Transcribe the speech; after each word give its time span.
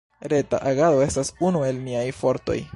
Reta 0.31 0.57
agado 0.69 1.03
estas 1.07 1.31
unu 1.51 1.63
el 1.69 1.85
niaj 1.87 2.05
fortoj. 2.23 2.61